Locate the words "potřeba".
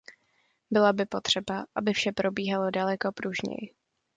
1.05-1.65